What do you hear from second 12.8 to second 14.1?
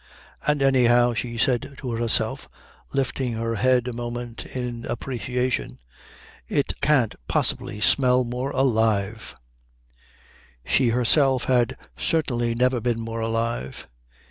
been more alive.